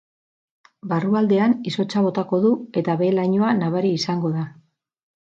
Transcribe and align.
Barrualdean 0.93 1.53
izotza 1.73 2.03
botako 2.07 2.41
du 2.49 2.57
eta 2.83 2.99
behe 3.05 3.13
lainoa 3.21 3.55
nabari 3.63 3.97
izango 4.03 4.37
da. 4.43 4.53